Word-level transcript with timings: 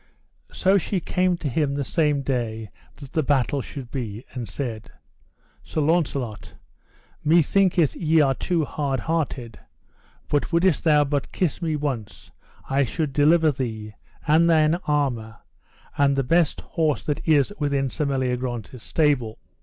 So 0.51 0.79
she 0.79 0.99
came 0.99 1.37
to 1.37 1.47
him 1.47 1.75
the 1.75 1.83
same 1.83 2.23
day 2.23 2.71
that 2.95 3.13
the 3.13 3.21
battle 3.21 3.61
should 3.61 3.91
be, 3.91 4.25
and 4.33 4.49
said: 4.49 4.89
Sir 5.63 5.79
Launcelot, 5.81 6.55
methinketh 7.23 7.93
ye 7.95 8.19
are 8.19 8.33
too 8.33 8.65
hard 8.65 9.01
hearted, 9.01 9.59
but 10.27 10.51
wouldest 10.51 10.83
thou 10.85 11.03
but 11.03 11.31
kiss 11.31 11.61
me 11.61 11.75
once 11.75 12.31
I 12.67 12.83
should 12.83 13.13
deliver 13.13 13.51
thee, 13.51 13.93
and 14.27 14.49
thine 14.49 14.73
armour, 14.87 15.37
and 15.99 16.15
the 16.15 16.23
best 16.23 16.61
horse 16.61 17.03
that 17.03 17.21
is 17.27 17.53
within 17.59 17.91
Sir 17.91 18.05
Meliagrance's 18.07 18.81
stable. 18.81 19.37